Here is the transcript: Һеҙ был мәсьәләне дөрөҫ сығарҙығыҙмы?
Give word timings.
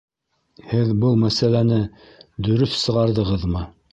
Һеҙ 0.71 0.93
был 1.03 1.19
мәсьәләне 1.25 1.77
дөрөҫ 2.47 2.75
сығарҙығыҙмы? 2.85 3.67